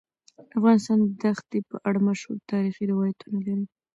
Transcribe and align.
افغانستان 0.57 0.99
د 1.21 1.23
ښتې 1.37 1.59
په 1.69 1.75
اړه 1.87 1.99
مشهور 2.07 2.37
تاریخی 2.51 2.83
روایتونه 2.91 3.37
لري. 3.47 3.65